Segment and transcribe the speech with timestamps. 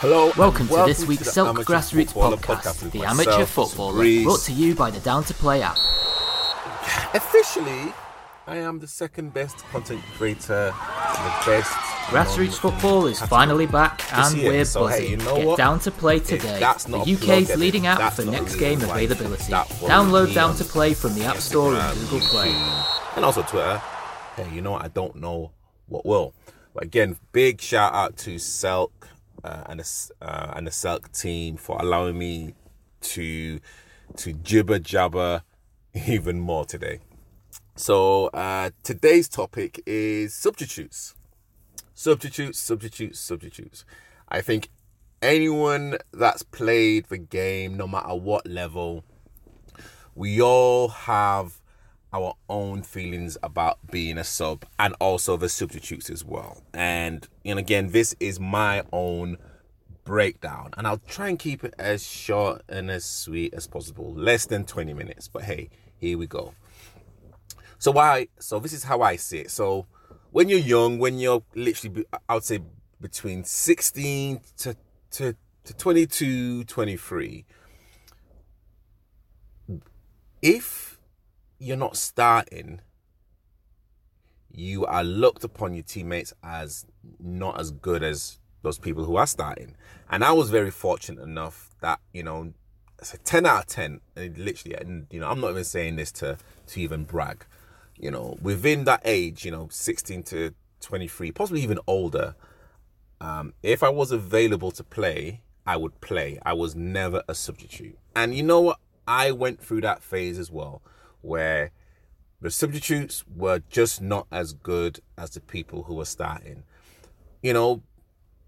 [0.00, 0.32] Hello.
[0.34, 4.24] Welcome to welcome this week's the Selk Grassroots Footballer podcast, the myself, Amateur Footballer, Breeze.
[4.24, 5.76] brought to you by the Down to Play app.
[7.12, 7.92] Officially,
[8.46, 11.70] I am the second best content creator, the best.
[12.08, 15.10] Grassroots football is finally back and year, we're so, hey, buzzing.
[15.10, 15.58] you know Get what?
[15.58, 19.52] Down to Play today, that's the UK's leading app for next game availability.
[19.52, 22.52] Download Down to Play from the App Store and Google Play.
[23.16, 23.76] And also Twitter.
[24.36, 24.82] Hey, you know what?
[24.82, 25.50] I don't know
[25.88, 26.32] what will.
[26.72, 28.92] But again, big shout out to Selk
[29.44, 32.54] uh, and the uh, and the Selk team for allowing me
[33.00, 33.60] to
[34.16, 35.42] to jibber jabber
[36.06, 37.00] even more today.
[37.76, 41.14] So uh, today's topic is substitutes.
[41.94, 43.84] Substitutes, substitutes, substitutes.
[44.28, 44.68] I think
[45.22, 49.04] anyone that's played the game, no matter what level,
[50.14, 51.59] we all have
[52.12, 56.62] our own feelings about being a sub and also the substitutes as well.
[56.74, 59.38] And and again, this is my own
[60.04, 64.46] breakdown, and I'll try and keep it as short and as sweet as possible, less
[64.46, 65.28] than 20 minutes.
[65.28, 66.54] But hey, here we go.
[67.78, 68.28] So why?
[68.38, 69.50] So this is how I see it.
[69.50, 69.86] So
[70.30, 72.60] when you're young, when you're literally, I would say
[73.00, 74.76] between 16 to
[75.12, 77.44] to to 22, 23,
[80.42, 80.98] if
[81.60, 82.80] you're not starting,
[84.50, 86.86] you are looked upon your teammates as
[87.20, 89.76] not as good as those people who are starting.
[90.10, 92.52] And I was very fortunate enough that, you know,
[92.98, 95.96] it's a 10 out of 10, and literally, and you know, I'm not even saying
[95.96, 97.46] this to to even brag.
[97.98, 102.34] You know, within that age, you know, 16 to 23, possibly even older,
[103.20, 106.38] um, if I was available to play, I would play.
[106.44, 107.98] I was never a substitute.
[108.16, 108.78] And you know what?
[109.06, 110.82] I went through that phase as well,
[111.22, 111.70] where
[112.40, 116.62] the substitutes were just not as good as the people who were starting.
[117.42, 117.82] You know,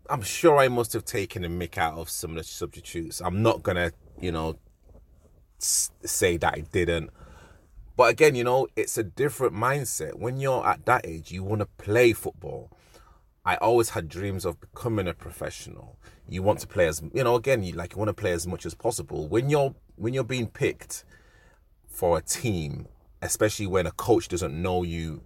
[0.08, 3.20] I'm sure I must have taken a mick out of some of the substitutes.
[3.20, 4.56] I'm not gonna, you know,
[5.58, 7.10] say that I didn't.
[7.96, 10.14] But again, you know, it's a different mindset.
[10.14, 12.70] When you're at that age, you want to play football.
[13.44, 15.98] I always had dreams of becoming a professional.
[16.28, 18.46] You want to play as you know, again, you like you want to play as
[18.46, 19.28] much as possible.
[19.28, 21.04] When you're when you're being picked
[21.92, 22.86] for a team,
[23.20, 25.22] especially when a coach doesn't know you,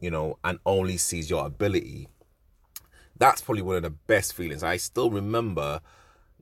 [0.00, 2.08] you know, and only sees your ability,
[3.16, 4.62] that's probably one of the best feelings.
[4.62, 5.80] I still remember,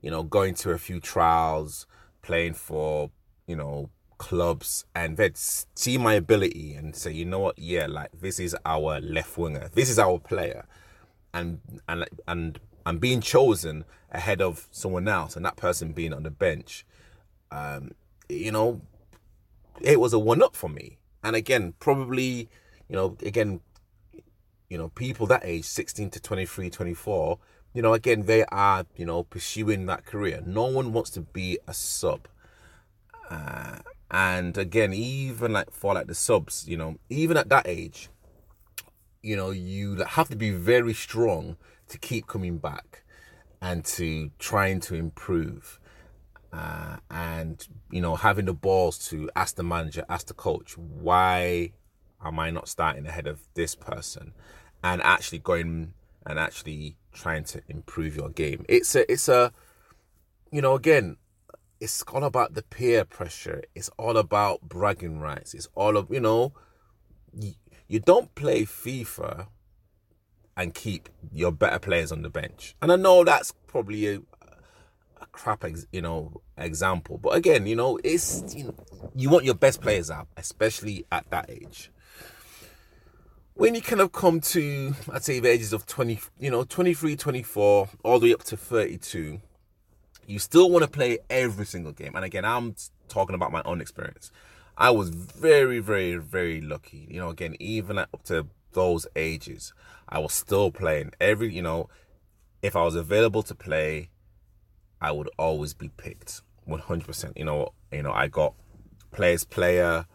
[0.01, 1.85] you know, going to a few trials,
[2.21, 3.11] playing for,
[3.47, 8.09] you know, clubs, and they'd see my ability and say, you know what, yeah, like
[8.11, 10.65] this is our left winger, this is our player,
[11.33, 16.23] and and and I'm being chosen ahead of someone else, and that person being on
[16.23, 16.85] the bench,
[17.51, 17.91] um,
[18.27, 18.81] you know,
[19.81, 20.97] it was a one up for me.
[21.23, 22.49] And again, probably,
[22.87, 23.61] you know, again,
[24.69, 27.39] you know, people that age, 16 to 23, 24,
[27.73, 30.41] you know, again, they are, you know, pursuing that career.
[30.45, 32.27] No one wants to be a sub.
[33.29, 33.77] Uh,
[34.11, 38.09] and again, even like for like the subs, you know, even at that age,
[39.21, 41.57] you know, you have to be very strong
[41.89, 43.03] to keep coming back
[43.61, 45.78] and to trying to improve.
[46.51, 51.71] Uh, and you know, having the balls to ask the manager, ask the coach, why
[52.23, 54.33] am I not starting ahead of this person?
[54.83, 55.93] And actually going
[56.25, 58.65] and actually trying to improve your game.
[58.69, 59.51] It's a, it's a,
[60.51, 61.17] you know, again,
[61.79, 63.63] it's all about the peer pressure.
[63.75, 65.53] It's all about bragging rights.
[65.53, 66.53] It's all of, you know,
[67.33, 67.53] you,
[67.87, 69.47] you don't play FIFA
[70.57, 72.75] and keep your better players on the bench.
[72.81, 74.21] And I know that's probably a,
[75.21, 77.17] a crap, ex, you know, example.
[77.17, 78.75] But again, you know, it's you know,
[79.15, 81.91] you want your best players out, especially at that age.
[83.53, 87.17] When you kind of come to, I'd say, the ages of 20, you know, 23,
[87.17, 89.41] 24, all the way up to 32,
[90.27, 92.15] you still want to play every single game.
[92.15, 92.75] And again, I'm
[93.09, 94.31] talking about my own experience.
[94.77, 97.05] I was very, very, very lucky.
[97.09, 99.73] You know, again, even up to those ages,
[100.07, 101.89] I was still playing every, you know,
[102.61, 104.09] if I was available to play,
[105.01, 107.37] I would always be picked 100%.
[107.37, 108.53] You know, you know, I got
[109.11, 110.05] players player,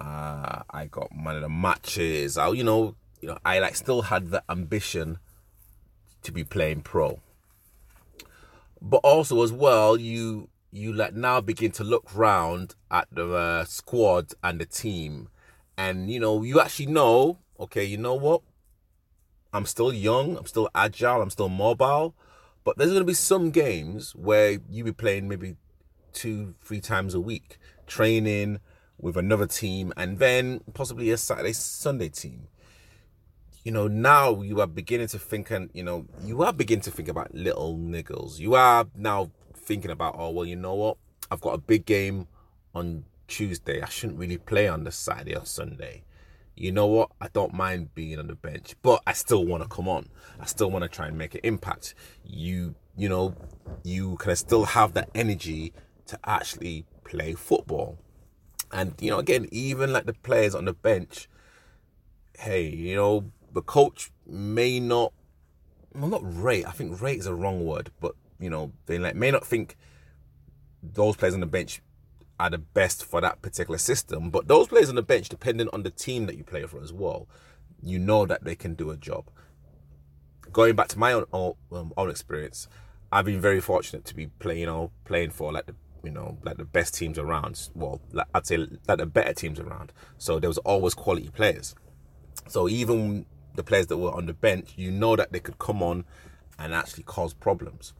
[0.00, 2.36] uh, I got man of the matches.
[2.36, 5.18] I, you know, you know, I like still had the ambition
[6.22, 7.20] to be playing pro.
[8.80, 13.64] But also as well, you you like now begin to look round at the uh,
[13.64, 15.28] squad and the team,
[15.78, 18.42] and you know you actually know, okay, you know what?
[19.52, 22.14] I'm still young, I'm still agile, I'm still mobile,
[22.64, 25.56] but there's gonna be some games where you be playing maybe
[26.12, 28.60] two, three times a week, training
[28.98, 32.48] with another team, and then possibly a Saturday, Sunday team.
[33.64, 36.90] you know, now you are beginning to think, and you know, you are beginning to
[36.90, 38.38] think about little niggles.
[38.38, 40.98] You are now thinking about, oh well, you know what?
[41.30, 42.28] I've got a big game
[42.74, 43.80] on Tuesday.
[43.80, 46.04] I shouldn't really play on the Saturday or Sunday.
[46.56, 47.10] You know what?
[47.20, 50.08] I don't mind being on the bench, but I still want to come on.
[50.38, 51.94] I still want to try and make an impact.
[52.24, 53.34] You, you know,
[53.82, 55.72] you can still have that energy
[56.06, 57.98] to actually play football.
[58.72, 61.28] And you know, again, even like the players on the bench,
[62.38, 65.12] hey, you know, the coach may not
[65.94, 69.14] well not rate, I think rate is a wrong word, but you know, they like
[69.14, 69.76] may not think
[70.82, 71.80] those players on the bench
[72.44, 74.28] are the best for that particular system.
[74.28, 76.92] But those players on the bench, depending on the team that you play for as
[76.92, 77.26] well,
[77.82, 79.30] you know that they can do a job.
[80.52, 82.68] Going back to my own own, um, own experience,
[83.10, 85.74] I've been very fortunate to be playing, you know, playing for like the
[86.04, 87.70] you know like the best teams around.
[87.74, 89.94] Well, like, I'd say like the better teams around.
[90.18, 91.74] So there was always quality players.
[92.48, 93.24] So even
[93.54, 96.04] the players that were on the bench, you know that they could come on
[96.58, 97.94] and actually cause problems.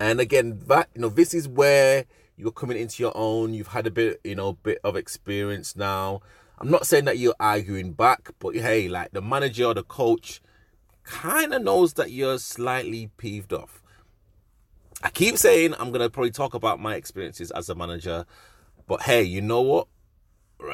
[0.00, 2.06] And again, that you know, this is where
[2.38, 3.52] you're coming into your own.
[3.52, 6.20] You've had a bit, you know, bit of experience now.
[6.58, 10.40] I'm not saying that you're arguing back, but hey, like the manager or the coach
[11.02, 13.82] kind of knows that you're slightly peeved off.
[15.02, 18.24] I keep saying I'm gonna probably talk about my experiences as a manager,
[18.86, 19.88] but hey, you know what?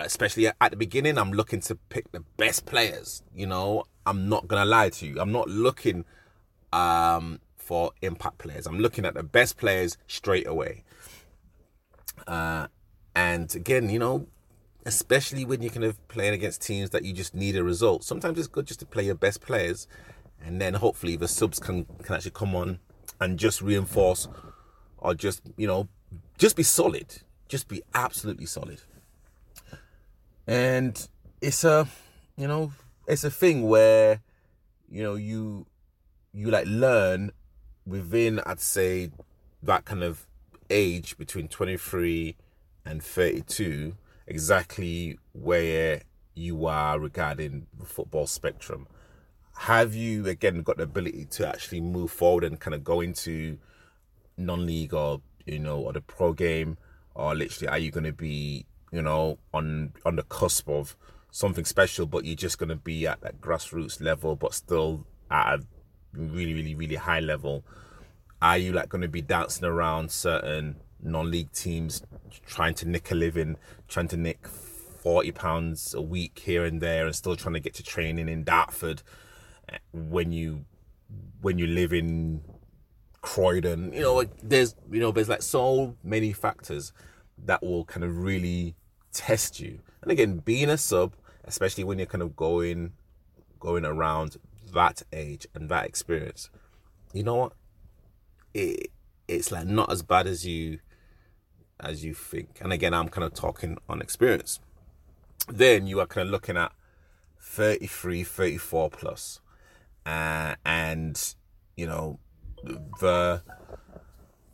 [0.00, 3.22] Especially at the beginning, I'm looking to pick the best players.
[3.34, 5.20] You know, I'm not gonna lie to you.
[5.20, 6.05] I'm not looking
[6.72, 8.66] um, for impact players.
[8.66, 10.84] I'm looking at the best players straight away.
[12.26, 12.69] Uh,
[13.14, 14.26] and again, you know,
[14.87, 18.38] especially when you're kind of playing against teams that you just need a result, sometimes
[18.38, 19.87] it's good just to play your best players,
[20.44, 22.78] and then hopefully the subs can can actually come on
[23.20, 24.28] and just reinforce,
[24.99, 25.88] or just you know,
[26.38, 28.81] just be solid, just be absolutely solid.
[30.46, 31.08] And
[31.40, 31.88] it's a,
[32.37, 32.72] you know,
[33.06, 34.20] it's a thing where,
[34.90, 35.66] you know, you
[36.32, 37.31] you like learn
[37.87, 39.11] within I'd say
[39.62, 40.26] that kind of
[40.70, 42.37] age between 23
[42.84, 43.94] and 32
[44.26, 46.02] exactly where
[46.34, 48.87] you are regarding the football spectrum.
[49.56, 53.58] Have you again got the ability to actually move forward and kind of go into
[54.37, 56.76] non-league or you know or the pro game?
[57.14, 60.96] Or literally are you going to be you know on on the cusp of
[61.31, 65.58] something special but you're just going to be at that grassroots level but still at
[65.58, 65.62] a
[66.12, 67.64] really really really high level
[68.44, 72.02] are you like going to be dancing around certain non-league teams,
[72.44, 73.56] trying to nick a living,
[73.88, 77.73] trying to nick forty pounds a week here and there, and still trying to get
[77.73, 79.02] to training in Dartford
[79.70, 80.67] eh, when you
[81.41, 82.43] when you live in
[83.23, 83.94] Croydon?
[83.94, 86.93] You know, there's you know there's like so many factors
[87.47, 88.75] that will kind of really
[89.14, 89.81] test you.
[90.02, 91.14] And again, being a sub,
[91.44, 92.93] especially when you're kind of going
[93.58, 94.37] going around
[94.75, 96.50] that age and that experience,
[97.14, 97.52] you know what?
[98.54, 98.90] It
[99.28, 100.78] it's like not as bad as you
[101.80, 102.58] as you think.
[102.60, 104.60] And again, I'm kind of talking on experience.
[105.48, 106.72] Then you are kind of looking at
[107.40, 109.40] 33, 34 plus.
[110.06, 111.34] Uh, and,
[111.76, 112.18] you know,
[113.00, 113.42] the,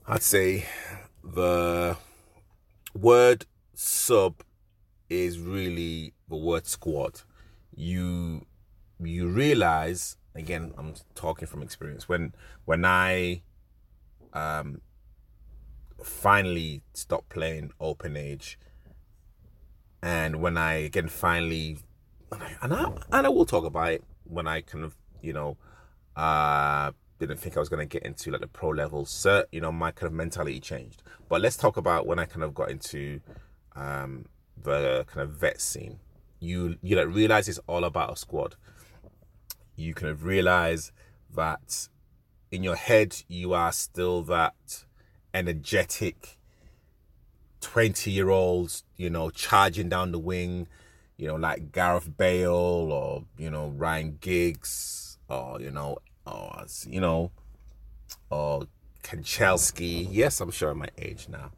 [0.07, 0.65] I'd say
[1.23, 1.97] the
[2.95, 4.43] word sub
[5.09, 7.23] is really the word squad.
[7.75, 8.47] You,
[8.99, 13.43] you realize, again, I'm talking from experience, when, when I
[14.33, 14.81] um,
[16.03, 18.59] finally stopped playing open age,
[20.03, 21.79] and when I again finally,
[22.63, 25.57] and I and I will talk about it when I kind of you know,
[26.17, 29.05] uh, didn't think I was going to get into like the pro level.
[29.05, 31.03] So you know, my kind of mentality changed.
[31.29, 33.21] But let's talk about when I kind of got into
[33.77, 34.27] um,
[34.61, 35.99] the kind of vet scene.
[36.39, 38.57] You you like realize it's all about a squad.
[39.77, 40.93] You kind of realize
[41.35, 41.89] that
[42.51, 44.85] in your head you are still that
[45.33, 46.39] energetic
[47.61, 50.67] 20 year olds, you know, charging down the wing,
[51.17, 57.01] you know, like Gareth Bale or, you know, Ryan Giggs or, you know, or, you
[57.01, 57.31] know,
[58.31, 58.67] or
[59.03, 60.09] Kanchelskis.
[60.11, 61.53] Yes, I'm sure my age now.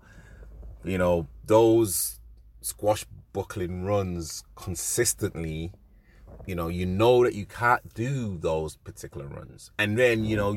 [0.84, 2.18] You know, those
[2.60, 5.72] squash buckling runs consistently
[6.46, 9.70] you know you know that you can't do those particular runs.
[9.78, 10.52] And then you know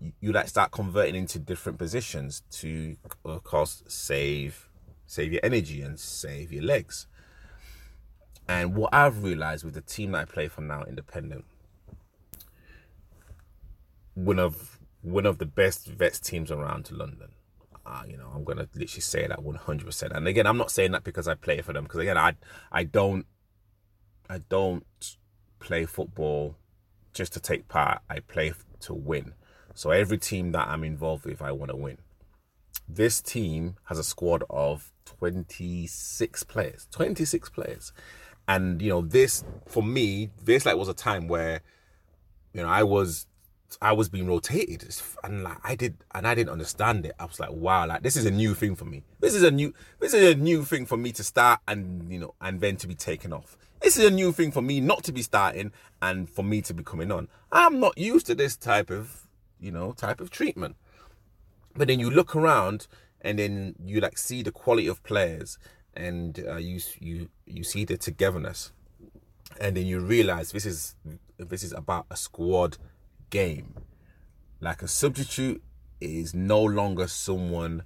[0.00, 4.68] you, you like start converting into different positions to of course save
[5.06, 7.06] save your energy and save your legs.
[8.46, 11.46] And what i've realized with the team that i play for now independent
[14.14, 17.30] one of one of the best vets teams around to london.
[17.86, 20.16] Uh, you know, I'm gonna literally say that 100%.
[20.16, 22.34] And again, I'm not saying that because I play for them, because again, I
[22.72, 23.26] I don't
[24.28, 24.86] I don't
[25.64, 26.56] play football
[27.14, 28.02] just to take part.
[28.10, 29.32] I play to win.
[29.74, 31.98] So every team that I'm involved with, I want to win.
[32.86, 36.86] This team has a squad of 26 players.
[36.90, 37.92] 26 players.
[38.46, 41.62] And you know, this for me, this like was a time where
[42.52, 43.26] you know, I was
[43.80, 44.84] I was being rotated,
[45.24, 47.14] and like I did, and I didn't understand it.
[47.18, 49.02] I was like, wow, like this is a new thing for me.
[49.20, 52.20] This is a new, this is a new thing for me to start, and you
[52.20, 53.56] know, and then to be taken off.
[53.84, 56.72] This is a new thing for me not to be starting, and for me to
[56.72, 57.28] be coming on.
[57.52, 59.26] I'm not used to this type of,
[59.60, 60.76] you know, type of treatment.
[61.76, 62.86] But then you look around,
[63.20, 65.58] and then you like see the quality of players,
[65.92, 68.72] and uh, you you you see the togetherness,
[69.60, 70.96] and then you realize this is
[71.36, 72.78] this is about a squad
[73.28, 73.74] game.
[74.60, 75.62] Like a substitute
[76.00, 77.82] is no longer someone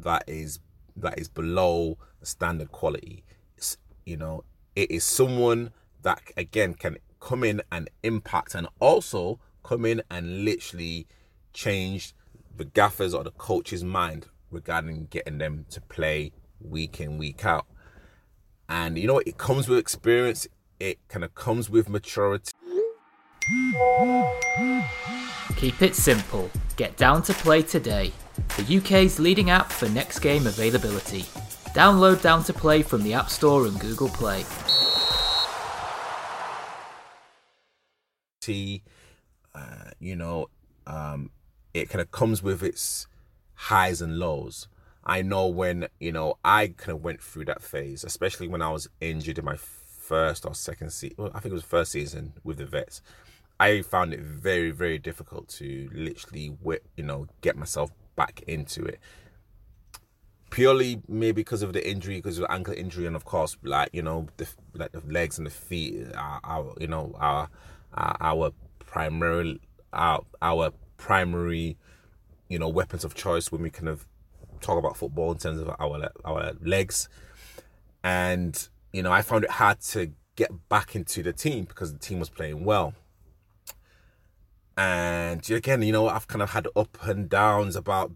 [0.00, 0.60] that is
[0.96, 3.22] that is below standard quality.
[3.58, 4.44] It's, you know,
[4.76, 5.70] it is someone
[6.02, 11.06] that again can come in and impact and also come in and literally
[11.52, 12.14] change
[12.56, 17.66] the gaffers or the coach's mind regarding getting them to play week in week out
[18.68, 20.46] and you know it comes with experience
[20.80, 22.52] it kind of comes with maturity
[25.56, 26.50] Keep it simple.
[26.76, 28.12] Get down to play today.
[28.56, 31.24] The UK's leading app for next game availability.
[31.74, 34.44] Download Down to Play from the App Store and Google Play.
[39.54, 40.48] Uh, you know,
[40.86, 41.30] um,
[41.72, 43.06] it kind of comes with its
[43.54, 44.68] highs and lows.
[45.04, 48.70] I know when, you know, I kind of went through that phase, especially when I
[48.70, 51.16] was injured in my first or second season.
[51.18, 53.00] Well, I think it was first season with the vets.
[53.58, 56.56] I found it very, very difficult to literally,
[56.96, 58.98] you know, get myself back into it.
[60.52, 63.88] Purely maybe because of the injury, because of the ankle injury, and of course, like
[63.94, 67.48] you know, the like the legs and the feet are our, you know, our
[67.94, 69.58] our, our primary
[69.94, 71.78] our our primary,
[72.50, 74.06] you know, weapons of choice when we kind of
[74.60, 77.08] talk about football in terms of our our legs,
[78.04, 81.98] and you know, I found it hard to get back into the team because the
[81.98, 82.92] team was playing well.
[84.76, 88.12] And again, you know, I've kind of had up and downs about,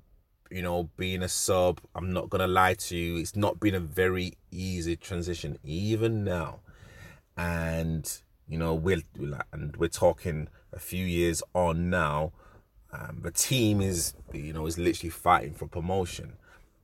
[0.50, 1.81] you know, being a sub.
[1.95, 3.17] I'm not to lie to you.
[3.17, 6.61] It's not been a very easy transition, even now.
[7.37, 8.11] And,
[8.49, 9.03] you know, we're,
[9.53, 12.33] and we're talking a few years on now.
[12.93, 16.35] Um, the team is, you know, is literally fighting for promotion.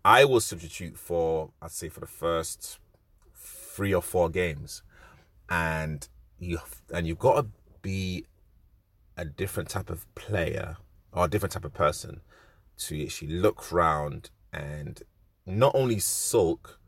[0.05, 2.79] I will substitute for, I'd say, for the first
[3.35, 4.83] three or four games,
[5.49, 6.07] and
[6.39, 6.59] you
[6.93, 7.47] and you've got to
[7.83, 8.27] be
[9.17, 10.77] a different type of player
[11.13, 12.21] or a different type of person
[12.89, 15.03] to actually look round and
[15.47, 16.79] not only sulk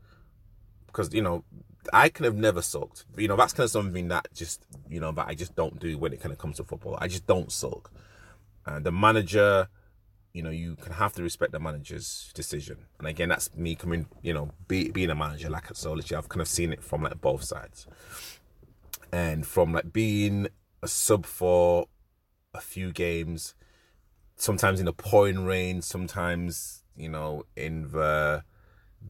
[0.87, 1.45] because you know
[1.93, 3.05] I can have never sulked.
[3.17, 5.99] You know that's kind of something that just you know that I just don't do
[5.99, 6.97] when it kind of comes to football.
[7.01, 7.91] I just don't sulk.
[8.67, 9.69] Uh, the manager,
[10.33, 12.79] you know, you can have to respect the manager's decision.
[12.99, 15.51] And again, that's me coming, you know, be, being a manager.
[15.51, 17.87] Like so, literally, I've kind of seen it from like both sides,
[19.13, 20.49] and from like being
[20.83, 21.89] a sub for
[22.55, 23.55] a few games,
[24.37, 28.45] sometimes in the pouring rain, sometimes, you know, in the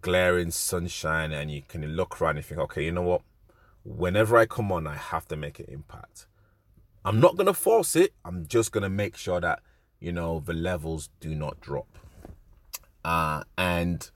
[0.01, 3.23] glaring sunshine, and you can look around and think, okay, you know what?
[3.85, 6.27] Whenever I come on, I have to make an impact.
[7.05, 8.15] I'm not going to force it.
[8.25, 9.61] I'm just going to make sure that,
[10.01, 11.99] you know, the levels do not drop.
[13.05, 14.11] Uh, and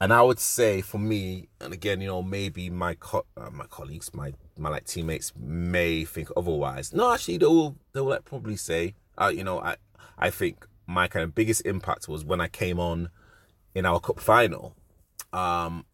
[0.00, 3.66] and I would say for me, and again, you know, maybe my co- uh, my
[3.66, 6.92] colleagues, my my like teammates may think otherwise.
[6.92, 9.76] No, actually, they will they will like probably say, uh, you know, I
[10.16, 13.10] I think my kind of biggest impact was when I came on
[13.74, 14.74] in our cup final,
[15.32, 15.84] um,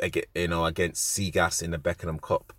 [0.00, 2.52] again, you know, against Seagas in the Beckenham Cup.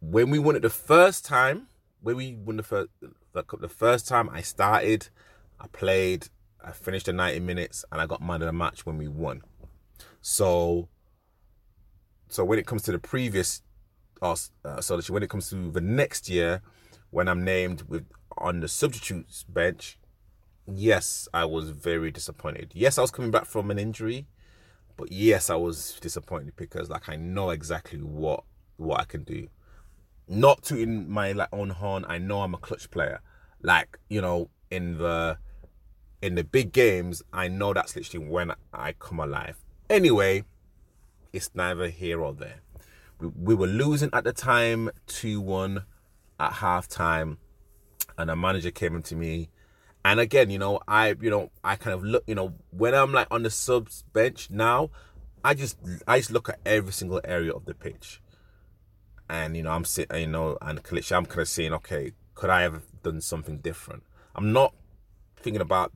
[0.00, 1.68] When we won it the first time,
[2.00, 2.90] when we won the first
[3.32, 5.08] the cup the first time, I started,
[5.58, 6.28] I played,
[6.62, 9.42] I finished the 90 minutes and I got man of the match when we won.
[10.20, 10.88] So,
[12.28, 13.62] so when it comes to the previous,
[14.22, 14.36] uh,
[14.80, 16.62] so when it comes to the next year,
[17.14, 18.06] when I'm named with
[18.36, 19.98] on the substitutes bench,
[20.66, 22.72] yes, I was very disappointed.
[22.74, 24.26] Yes, I was coming back from an injury,
[24.96, 28.42] but yes, I was disappointed because like I know exactly what
[28.78, 29.46] what I can do.
[30.26, 33.20] Not to in my like own horn, I know I'm a clutch player.
[33.62, 35.38] Like you know, in the
[36.20, 39.56] in the big games, I know that's literally when I come alive.
[39.88, 40.42] Anyway,
[41.32, 42.62] it's neither here or there.
[43.20, 45.84] We, we were losing at the time 2 1
[46.40, 47.38] at halftime,
[48.18, 49.50] and a manager came into me.
[50.04, 53.12] And again, you know, I, you know, I kind of look, you know, when I'm
[53.12, 54.90] like on the subs bench now,
[55.42, 58.20] I just, I just look at every single area of the pitch.
[59.28, 62.50] and you know I'm sitting, you know, and Kalichi, I'm kind of saying, okay, could
[62.50, 64.02] I have done something different?
[64.34, 64.74] I'm not
[65.36, 65.92] thinking about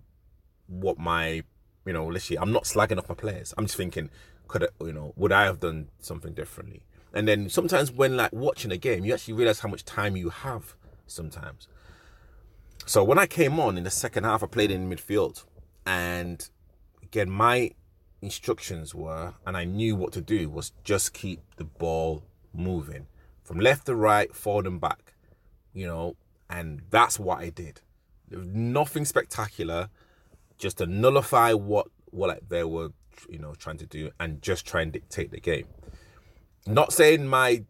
[0.67, 1.43] what my,
[1.85, 3.55] you know, literally, I'm not slagging off my players.
[3.57, 4.11] I'm just thinking,
[4.47, 6.83] could I, you know, would I have done something differently?
[7.13, 10.31] And then sometimes when like watching a game, you actually realize how much time you
[10.31, 10.75] have
[11.07, 11.69] sometimes.
[12.87, 15.45] So when I came on in the second half, I played in midfield,
[15.85, 16.49] and
[17.03, 17.73] again, my
[18.23, 22.23] instructions were, and I knew what to do was just keep the ball
[22.55, 23.07] moving
[23.45, 25.15] from left to right, forward and back,
[25.73, 26.17] you know,
[26.51, 27.81] and that's what I did.
[28.31, 29.89] Nothing spectacular,
[30.59, 32.91] just to nullify what what like they were,
[33.29, 35.67] you know, trying to do, and just try and dictate the game.
[36.69, 37.65] Not saying my,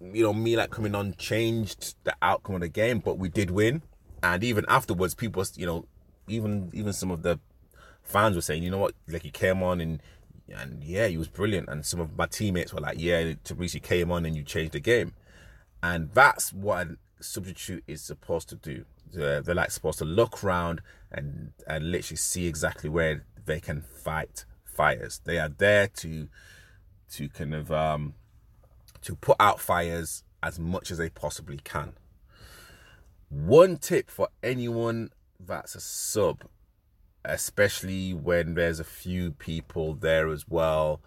[0.00, 3.50] you know, me like coming on changed the outcome of the game, but we did
[3.50, 3.82] win,
[4.22, 5.86] and even afterwards, people, you know,
[6.28, 7.40] even even some of the
[8.04, 10.00] fans were saying, you know what, like he came on and
[10.48, 11.68] and yeah, he was brilliant.
[11.68, 14.80] And some of my teammates were like, yeah, Tabrizi came on and you changed the
[14.80, 15.12] game.
[15.82, 18.84] And that's what a substitute is supposed to do.
[19.12, 23.80] They're, they're like supposed to look around and and literally see exactly where they can
[23.80, 25.20] fight fires.
[25.24, 26.28] They are there to
[27.12, 28.14] to kind of um
[29.02, 31.94] to put out fires as much as they possibly can.
[33.28, 36.44] One tip for anyone that's a sub
[37.24, 41.00] especially when there's a few people there as well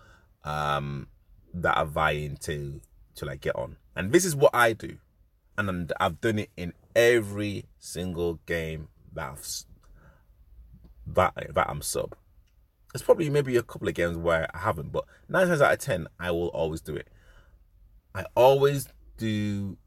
[0.44, 1.08] um,
[1.54, 2.82] that are vying to
[3.16, 3.78] to like get on.
[3.96, 4.98] And this is what I do,
[5.58, 9.48] and I've done it in every single game that I've,
[11.08, 12.16] that that I'm sub.
[12.98, 15.78] There's probably maybe a couple of games where I haven't, but nine times out of
[15.78, 17.08] ten, I will always do it.
[18.16, 18.88] I always
[19.18, 19.78] do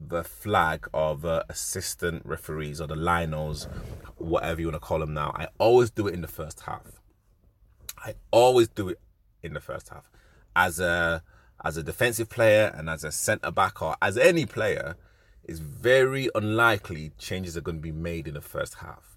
[0.00, 3.66] the flag of the assistant referees or the linos,
[4.18, 5.32] whatever you want to call them now.
[5.34, 7.02] I always do it in the first half.
[7.98, 9.00] I always do it
[9.42, 10.08] in the first half.
[10.54, 11.24] As a
[11.64, 14.94] as a defensive player and as a centre back or as any player,
[15.42, 19.16] it's very unlikely changes are going to be made in the first half.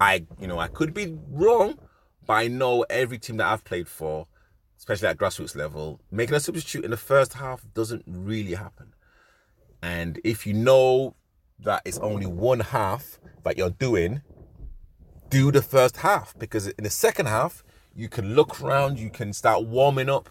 [0.00, 1.78] I you know I could be wrong,
[2.26, 4.26] but I know every team that I've played for,
[4.78, 8.94] especially at grassroots level, making a substitute in the first half doesn't really happen.
[9.82, 11.14] And if you know
[11.60, 14.22] that it's only one half that you're doing,
[15.30, 19.32] do the first half because in the second half, you can look around, you can
[19.32, 20.28] start warming up.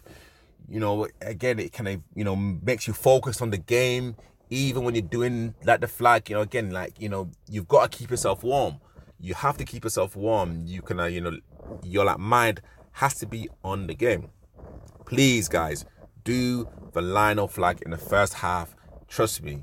[0.68, 4.16] You know, again, it kind of, you know, makes you focus on the game.
[4.50, 7.90] Even when you're doing like the flag, you know, again, like, you know, you've got
[7.90, 8.76] to keep yourself warm.
[9.18, 10.62] You have to keep yourself warm.
[10.66, 11.38] You can, uh, you know,
[11.82, 12.60] your like mind
[12.92, 14.30] has to be on the game.
[15.04, 15.84] Please, guys,
[16.24, 18.74] do the line of flag in the first half
[19.08, 19.62] Trust me,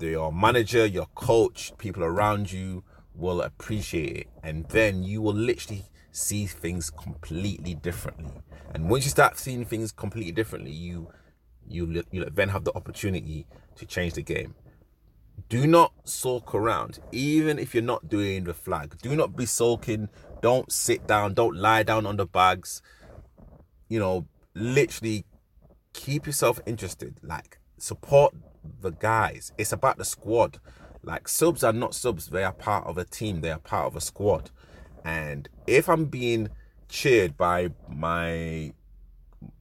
[0.00, 2.82] your manager, your coach, people around you
[3.14, 4.26] will appreciate it.
[4.42, 8.32] And then you will literally see things completely differently.
[8.74, 11.08] And once you start seeing things completely differently, you
[11.68, 14.54] you you then have the opportunity to change the game.
[15.48, 18.96] Do not sulk around, even if you're not doing the flag.
[19.02, 20.08] Do not be sulking.
[20.40, 21.34] Don't sit down.
[21.34, 22.80] Don't lie down on the bags.
[23.88, 25.24] You know, literally
[25.92, 27.18] keep yourself interested.
[27.22, 28.34] Like support
[28.80, 29.52] the guys.
[29.58, 30.58] It's about the squad.
[31.02, 33.96] Like subs are not subs, they are part of a team, they are part of
[33.96, 34.50] a squad.
[35.04, 36.48] And if I'm being
[36.88, 38.72] cheered by my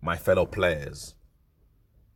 [0.01, 1.15] my fellow players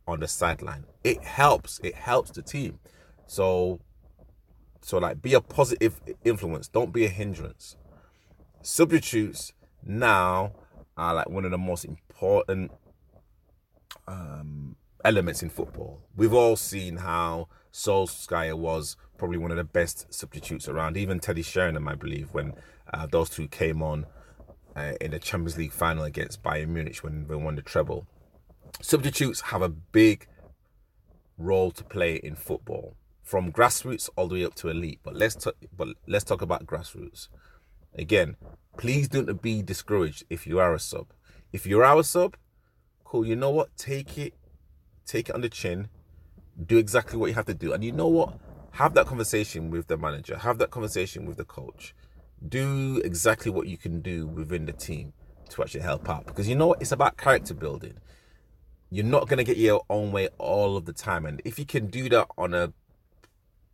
[0.06, 1.80] on the sideline, it helps.
[1.82, 2.78] It helps the team.
[3.26, 3.80] So
[4.82, 7.76] so like be a positive influence, don't be a hindrance.
[8.62, 9.52] Substitutes
[9.84, 10.52] now
[10.96, 12.70] are like one of the most important
[14.06, 16.02] um elements in football.
[16.16, 20.96] We've all seen how Solskjaer was probably one of the best substitutes around.
[20.96, 22.54] Even Teddy Sheringham, I believe, when
[22.92, 24.06] uh, those two came on
[24.74, 28.06] uh, in the Champions League final against Bayern Munich when they won the treble.
[28.80, 30.26] Substitutes have a big
[31.38, 35.00] role to play in football, from grassroots all the way up to elite.
[35.02, 37.28] But let's talk, but let's talk about grassroots.
[37.94, 38.36] Again,
[38.78, 41.08] please don't be discouraged if you are a sub.
[41.52, 42.36] If you're our sub,
[43.04, 43.26] cool.
[43.26, 43.76] You know what?
[43.76, 44.34] Take it
[45.06, 45.88] take it on the chin,
[46.66, 47.72] do exactly what you have to do.
[47.72, 48.38] And you know what?
[48.72, 51.94] Have that conversation with the manager, have that conversation with the coach.
[52.46, 55.14] Do exactly what you can do within the team
[55.50, 56.26] to actually help out.
[56.26, 56.82] Because you know what?
[56.82, 57.94] It's about character building.
[58.90, 61.24] You're not gonna get your own way all of the time.
[61.24, 62.72] And if you can do that on a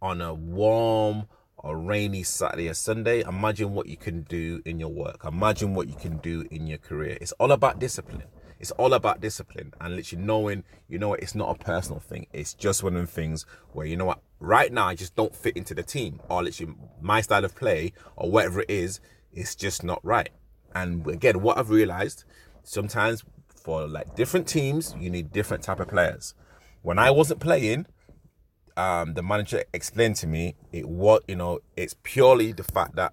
[0.03, 4.89] on a warm or rainy Saturday or Sunday, imagine what you can do in your
[4.89, 5.25] work.
[5.25, 7.17] Imagine what you can do in your career.
[7.21, 8.25] It's all about discipline.
[8.59, 12.27] It's all about discipline and literally knowing, you know what, it's not a personal thing.
[12.33, 15.35] It's just one of the things where, you know what, right now I just don't
[15.35, 19.01] fit into the team or literally my style of play or whatever it is,
[19.33, 20.31] it's just not right.
[20.75, 22.25] And again, what I've realized
[22.65, 26.35] sometimes for like different teams, you need different type of players.
[26.83, 27.87] when I wasn't playing,
[28.77, 33.13] um, the manager explained to me it what you know it's purely the fact that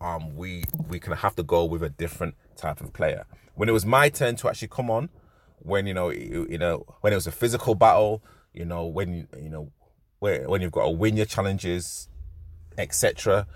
[0.00, 3.26] um, we we can have to go with a different type of player.
[3.54, 5.08] When it was my turn to actually come on,
[5.58, 8.22] when you know you, you know when it was a physical battle,
[8.52, 9.70] you know when you know
[10.18, 12.08] when when you've got to win your challenges,
[12.78, 13.46] etc.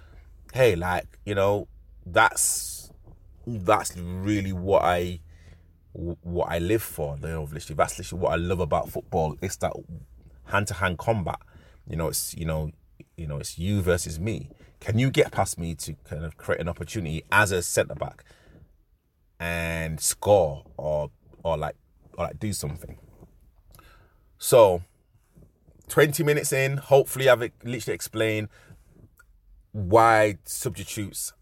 [0.52, 1.68] Hey, like you know
[2.06, 2.90] that's
[3.46, 5.20] that's really what I
[5.92, 7.16] what I live for.
[7.22, 9.36] You know, literally, that's literally what I love about football.
[9.42, 9.72] It's that
[10.50, 11.40] hand to hand combat.
[11.88, 12.70] You know, it's you know,
[13.16, 14.50] you know, it's you versus me.
[14.80, 18.24] Can you get past me to kind of create an opportunity as a centre back
[19.38, 21.10] and score or
[21.42, 21.76] or like
[22.16, 22.98] or like do something?
[24.38, 24.82] So,
[25.88, 28.48] twenty minutes in, hopefully I've literally explained
[29.72, 31.32] why substitutes.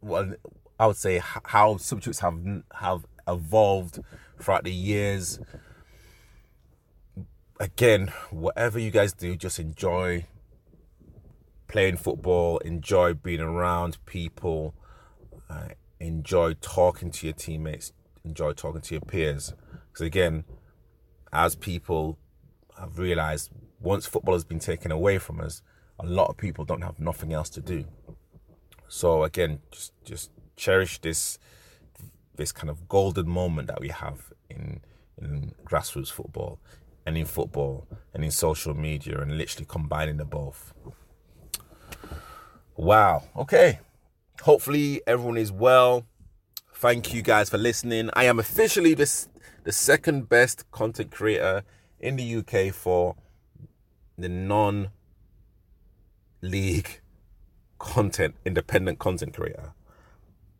[0.00, 0.34] Well,
[0.78, 2.38] I would say how substitutes have
[2.72, 4.00] have evolved
[4.40, 5.38] throughout the years.
[7.60, 10.24] Again, whatever you guys do, just enjoy
[11.68, 14.74] playing football, enjoy being around people,
[15.50, 15.68] uh,
[16.00, 17.92] enjoy talking to your teammates,
[18.24, 19.52] enjoy talking to your peers.
[19.92, 20.44] Because again,
[21.34, 22.18] as people
[22.78, 25.60] have realized, once football has been taken away from us,
[25.98, 27.84] a lot of people don't have nothing else to do.
[28.88, 31.38] So again, just just cherish this
[32.36, 34.80] this kind of golden moment that we have in
[35.20, 36.58] in grassroots football
[37.06, 40.72] and in football and in social media and literally combining the both.
[42.76, 43.24] Wow.
[43.36, 43.80] Okay.
[44.42, 46.06] Hopefully everyone is well.
[46.74, 48.10] Thank you guys for listening.
[48.14, 49.28] I am officially this
[49.64, 51.62] the second best content creator
[51.98, 53.16] in the UK for
[54.16, 54.88] the non
[56.40, 57.00] league
[57.78, 59.74] content independent content creator.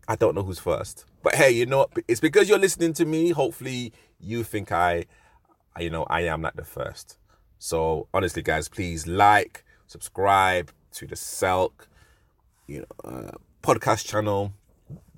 [0.08, 1.04] I don't know who's first.
[1.22, 3.30] But hey, you know, it's because you're listening to me.
[3.30, 5.04] Hopefully, you think I,
[5.80, 7.18] you know, I am not the first.
[7.58, 11.72] So honestly, guys, please like, subscribe to the Selk,
[12.66, 13.30] you know, uh,
[13.62, 14.52] podcast channel.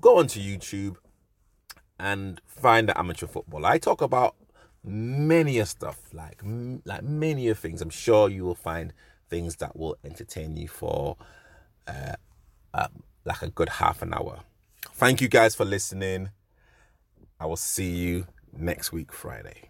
[0.01, 0.97] Go onto YouTube
[1.99, 3.65] and find the amateur football.
[3.65, 4.35] I talk about
[4.83, 6.41] many of stuff, like
[6.85, 7.81] like many of things.
[7.81, 8.93] I'm sure you will find
[9.29, 11.17] things that will entertain you for
[11.87, 12.15] uh,
[12.73, 14.39] um, like a good half an hour.
[14.93, 16.29] Thank you guys for listening.
[17.39, 19.69] I will see you next week, Friday.